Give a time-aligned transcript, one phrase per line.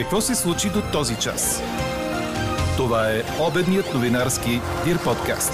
[0.00, 1.62] Какво се случи до този час?
[2.76, 4.50] Това е обедният новинарски
[4.84, 5.52] Дир подкаст.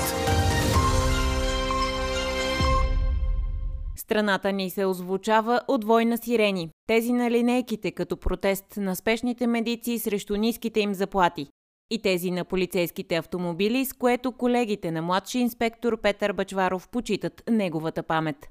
[3.96, 6.70] Страната ни се озвучава от война сирени.
[6.86, 11.46] Тези на линейките като протест на спешните медици срещу ниските им заплати.
[11.90, 18.02] И тези на полицейските автомобили, с което колегите на младши инспектор Петър Бачваров почитат неговата
[18.02, 18.48] памет.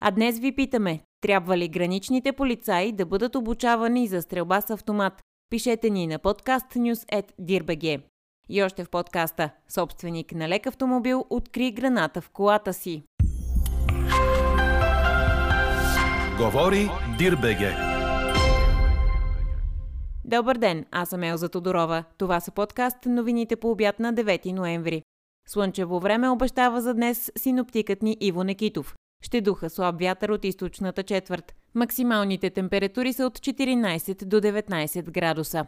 [0.00, 5.22] А днес ви питаме, трябва ли граничните полицаи да бъдат обучавани за стрелба с автомат?
[5.52, 8.02] Пишете ни на podcastnews.dirbg.
[8.48, 13.02] И още в подкаста, собственик на лек автомобил откри граната в колата си.
[16.38, 16.88] Говори
[17.18, 17.72] Дирбеге.
[20.24, 22.04] Добър ден, аз съм Елза Тодорова.
[22.18, 25.02] Това са подкаст новините по обяд на 9 ноември.
[25.48, 28.94] Слънчево време обещава за днес синоптикът ни Иво Некитов.
[29.22, 31.54] Ще духа слаб вятър от източната четвърт.
[31.74, 35.66] Максималните температури са от 14 до 19 градуса.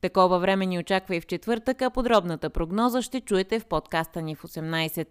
[0.00, 4.34] Такова време ни очаква и в четвъртък, а подробната прогноза ще чуете в подкаста ни
[4.34, 5.06] в 18.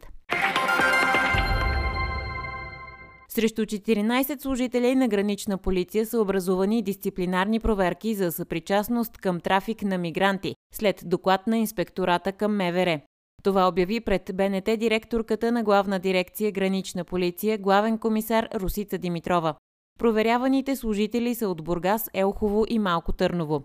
[3.29, 9.97] Срещу 14 служители на гранична полиция са образувани дисциплинарни проверки за съпричастност към трафик на
[9.97, 13.01] мигранти, след доклад на инспектората към МВР.
[13.43, 19.55] Това обяви пред БНТ директорката на главна дирекция Гранична полиция, главен комисар Русица Димитрова.
[19.99, 23.63] Проверяваните служители са от Бургас, Елхово и Малко Търново.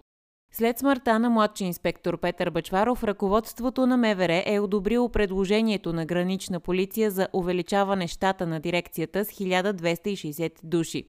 [0.52, 6.60] След смъртта на младши инспектор Петър Бачваров, ръководството на МВР е одобрило предложението на гранична
[6.60, 11.04] полиция за увеличаване щата на дирекцията с 1260 души.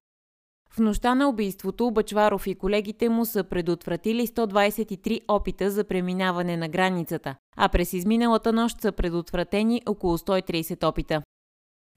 [0.70, 6.68] В нощта на убийството Бачваров и колегите му са предотвратили 123 опита за преминаване на
[6.68, 11.22] границата, а през изминалата нощ са предотвратени около 130 опита.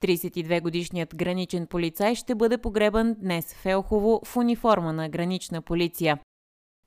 [0.03, 6.19] 32-годишният граничен полицай ще бъде погребан днес в Елхово в униформа на гранична полиция.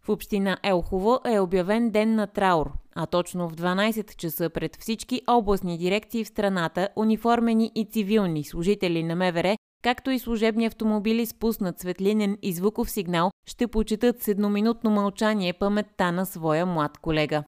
[0.03, 5.23] В община Елхово е обявен ден на траур, а точно в 12 часа пред всички
[5.27, 11.81] областни дирекции в страната, униформени и цивилни служители на МВР, както и служебни автомобили спуснат
[11.81, 17.45] светлинен и звуков сигнал, ще почитат с едноминутно мълчание паметта на своя млад колега.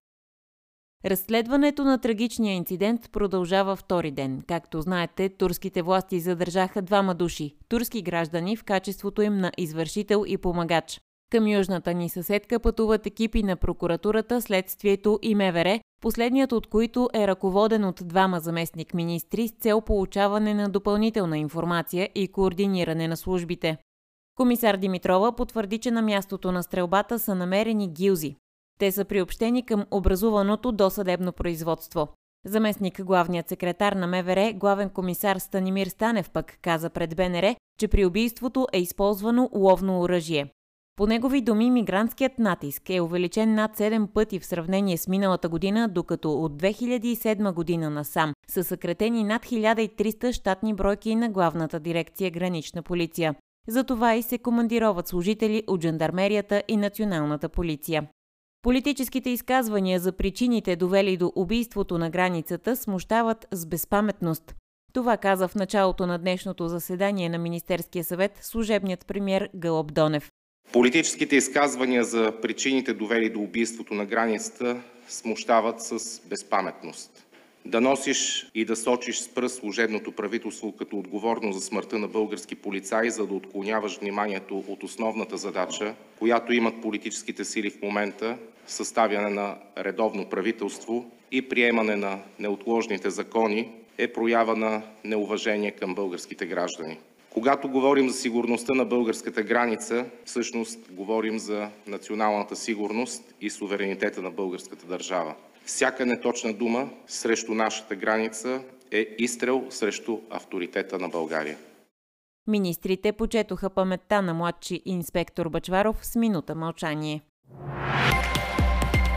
[1.04, 4.42] Разследването на трагичния инцидент продължава втори ден.
[4.46, 10.36] Както знаете, турските власти задържаха двама души– турски граждани в качеството им на извършител и
[10.36, 11.00] помагач.
[11.30, 17.26] Към южната ни съседка пътуват екипи на прокуратурата, следствието и МВР, последният от които е
[17.26, 23.76] ръководен от двама заместник министри с цел получаване на допълнителна информация и координиране на службите.
[24.36, 28.36] Комисар Димитрова потвърди, че на мястото на стрелбата са намерени гилзи.
[28.78, 32.08] Те са приобщени към образуваното досъдебно производство.
[32.44, 38.06] Заместник главният секретар на МВР, главен комисар Станимир Станев пък каза пред БНР, че при
[38.06, 40.50] убийството е използвано ловно оръжие.
[40.96, 45.88] По негови думи, мигрантският натиск е увеличен над 7 пъти в сравнение с миналата година,
[45.88, 52.82] докато от 2007 година насам са съкретени над 1300 щатни бройки на главната дирекция Гранична
[52.82, 53.34] полиция.
[53.68, 58.08] Затова и се командироват служители от жандармерията и националната полиция.
[58.62, 64.54] Политическите изказвания за причините довели до убийството на границата смущават с безпаметност.
[64.92, 70.30] Това каза в началото на днешното заседание на Министерския съвет служебният премьер Гълъб Донев.
[70.76, 77.26] Политическите изказвания за причините довели до убийството на границата смущават с безпаметност.
[77.64, 82.54] Да носиш и да сочиш с пръст служебното правителство като отговорно за смъртта на български
[82.54, 89.30] полицаи, за да отклоняваш вниманието от основната задача, която имат политическите сили в момента– съставяне
[89.30, 96.98] на редовно правителство и приемане на неотложните закони, е проява на неуважение към българските граждани.
[97.36, 104.30] Когато говорим за сигурността на българската граница, всъщност говорим за националната сигурност и суверенитета на
[104.30, 105.34] българската държава.
[105.64, 108.60] Всяка неточна дума срещу нашата граница
[108.92, 111.56] е изстрел срещу авторитета на България.
[112.46, 117.20] Министрите почетоха паметта на младши инспектор Бачваров с минута мълчание.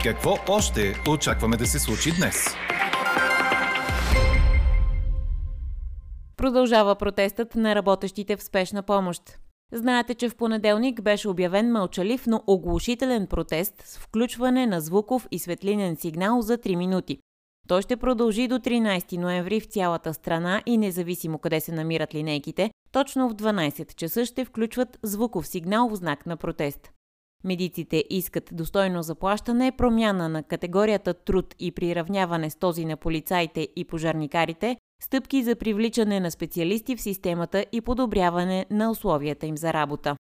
[0.03, 2.55] Какво още очакваме да се случи днес?
[6.39, 9.39] Продължава протестът на работещите в спешна помощ.
[9.71, 15.39] Знаете, че в понеделник беше обявен мълчалив, но оглушителен протест с включване на звуков и
[15.39, 17.19] светлинен сигнал за 3 минути.
[17.67, 22.71] Той ще продължи до 13 ноември в цялата страна и независимо къде се намират линейките,
[22.91, 26.91] точно в 12 часа ще включват звуков сигнал в знак на протест.
[27.43, 33.85] Медиците искат достойно заплащане, промяна на категорията труд и приравняване с този на полицаите и
[33.85, 40.15] пожарникарите, стъпки за привличане на специалисти в системата и подобряване на условията им за работа.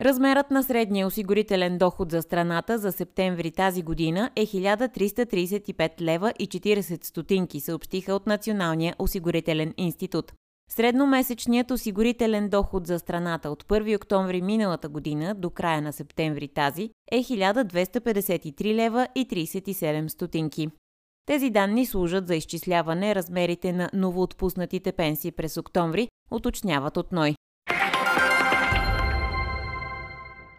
[0.00, 6.48] Размерът на средния осигурителен доход за страната за септември тази година е 1335 лева и
[6.48, 10.32] 40 стотинки, съобщиха от Националния осигурителен институт.
[10.70, 16.90] Средномесечният осигурителен доход за страната от 1 октомври миналата година до края на септември тази
[17.12, 20.68] е 1253 лева и 37 стотинки.
[21.26, 27.34] Тези данни служат за изчисляване размерите на новоотпуснатите пенсии през октомври, уточняват от НОЙ.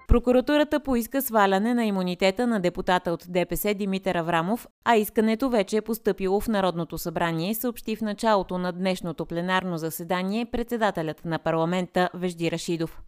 [0.07, 5.81] Прокуратурата поиска сваляне на имунитета на депутата от ДПС Димитър Аврамов, а искането вече е
[5.81, 12.51] поступило в Народното събрание, съобщи в началото на днешното пленарно заседание председателят на парламента Вежди
[12.51, 13.01] Рашидов.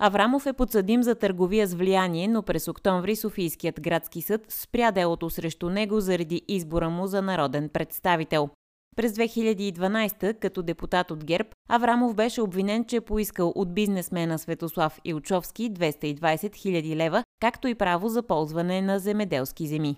[0.00, 5.30] Аврамов е подсъдим за търговия с влияние, но през октомври Софийският градски съд спря делото
[5.30, 8.48] срещу него заради избора му за народен представител.
[8.96, 15.00] През 2012, като депутат от ГЕРБ, Аврамов беше обвинен, че е поискал от бизнесмена Светослав
[15.04, 19.96] Илчовски 220 000 лева, както и право за ползване на земеделски земи.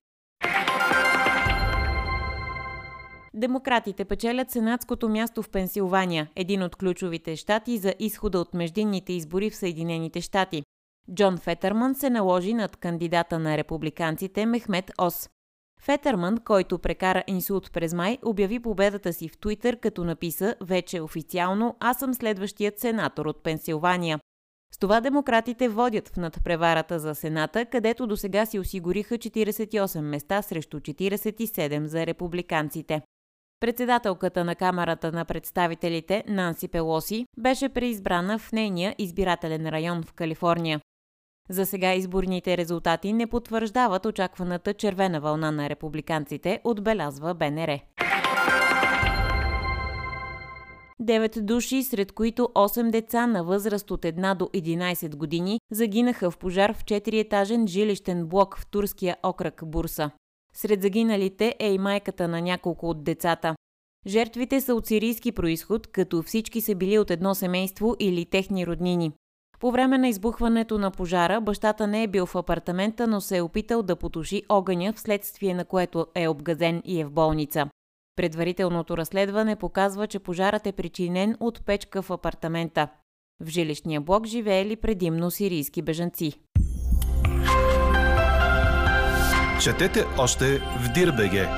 [3.35, 9.51] Демократите печелят сенатското място в Пенсилвания, един от ключовите щати за изхода от междинните избори
[9.51, 10.63] в Съединените щати.
[11.15, 15.29] Джон Фетърман се наложи над кандидата на републиканците Мехмет Ос.
[15.81, 21.77] Фетърман, който прекара инсулт през май, обяви победата си в Туитър, като написа вече официално
[21.81, 24.19] «Аз съм следващият сенатор от Пенсилвания».
[24.75, 30.43] С това демократите водят в надпреварата за Сената, където до сега си осигуриха 48 места
[30.43, 33.03] срещу 47 за републиканците.
[33.61, 40.81] Председателката на Камерата на представителите, Нанси Пелоси, беше преизбрана в нейния избирателен район в Калифорния.
[41.51, 47.79] За сега изборните резултати не потвърждават очакваната червена вълна на републиканците, отбелязва БНР.
[51.01, 56.39] Девет души, сред които 8 деца на възраст от 1 до 11 години, загинаха в
[56.39, 60.11] пожар в 4-етажен жилищен блок в турския окръг Бурса.
[60.61, 63.55] Сред загиналите е и майката на няколко от децата.
[64.07, 69.13] Жертвите са от сирийски происход, като всички са били от едно семейство или техни роднини.
[69.61, 73.43] По време на избухването на пожара бащата не е бил в апартамента, но се е
[73.43, 77.71] опитал да потуши огъня, вследствие на което е обгазен и е в болница.
[78.17, 82.89] Предварителното разследване показва, че пожарът е причинен от печка в апартамента.
[83.41, 86.33] В жилищния блок живеели предимно сирийски бежанци.
[89.69, 91.49] Четете още в Дирбеге!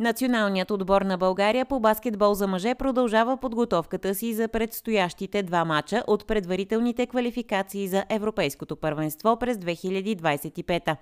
[0.00, 6.04] Националният отбор на България по баскетбол за мъже продължава подготовката си за предстоящите два мача
[6.06, 10.96] от предварителните квалификации за Европейското първенство през 2025.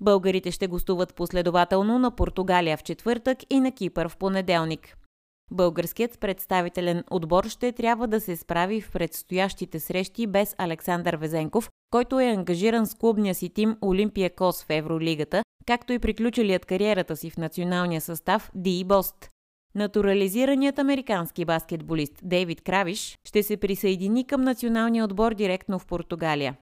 [0.00, 4.96] Българите ще гостуват последователно на Португалия в четвъртък и на Кипър в понеделник.
[5.50, 12.20] Българският представителен отбор ще трябва да се справи в предстоящите срещи без Александър Везенков, който
[12.20, 17.30] е ангажиран с клубния си тим Олимпия Кос в Евролигата, както и приключилият кариерата си
[17.30, 19.28] в националния състав Ди Бост.
[19.74, 26.56] Натурализираният американски баскетболист Дейвид Кравиш ще се присъедини към националния отбор директно в Португалия.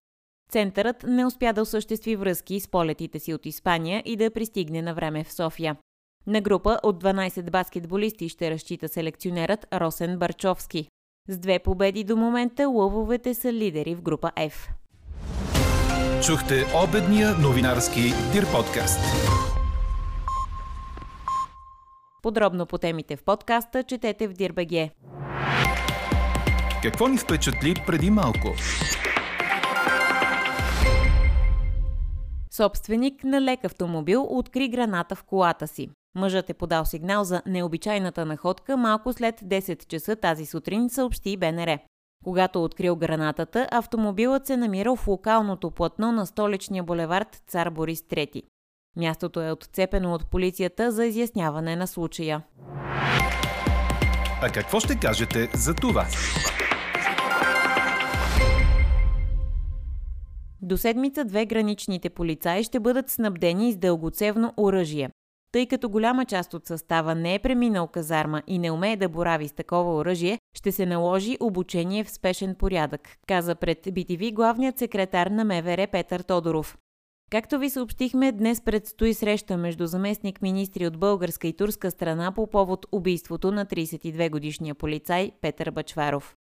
[0.50, 4.94] Центърът не успя да осъществи връзки с полетите си от Испания и да пристигне на
[4.94, 5.76] време в София.
[6.26, 10.88] На група от 12 баскетболисти ще разчита селекционерът Росен Барчовски.
[11.28, 14.77] С две победи до момента лъвовете са лидери в група F.
[16.26, 18.00] Чухте обедния новинарски
[18.32, 19.00] Дир подкаст.
[22.22, 24.90] Подробно по темите в подкаста четете в Дирбеге.
[26.82, 28.54] Какво ни впечатли преди малко?
[32.50, 35.88] Собственик на лек автомобил откри граната в колата си.
[36.14, 41.78] Мъжът е подал сигнал за необичайната находка малко след 10 часа тази сутрин, съобщи БНР.
[42.25, 48.42] Когато открил гранатата, автомобилът се намирал в локалното платно на столичния булевард Цар Борис III.
[48.96, 52.42] Мястото е отцепено от полицията за изясняване на случая.
[54.42, 56.06] А какво ще кажете за това?
[60.62, 65.10] До седмица две граничните полицаи ще бъдат снабдени с дългоцевно оръжие.
[65.52, 69.49] Тъй като голяма част от състава не е преминал казарма и не умее да борави
[69.49, 75.26] с такова оръжие, ще се наложи обучение в спешен порядък, каза пред BTV главният секретар
[75.26, 76.78] на МВР Петър Тодоров.
[77.31, 82.47] Както ви съобщихме, днес предстои среща между заместник министри от българска и турска страна по
[82.47, 86.37] повод убийството на 32-годишния полицай Петър Бачваров.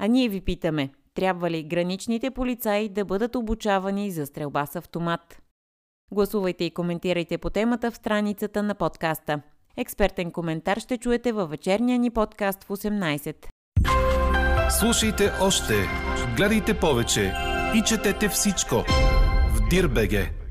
[0.00, 5.43] А ние ви питаме, трябва ли граничните полицаи да бъдат обучавани за стрелба с автомат?
[6.12, 9.40] Гласувайте и коментирайте по темата в страницата на подкаста.
[9.76, 13.46] Експертен коментар ще чуете във вечерния ни подкаст в 18.
[14.70, 15.74] Слушайте още,
[16.36, 17.34] гледайте повече
[17.74, 18.84] и четете всичко
[19.54, 20.43] в Дирбеге.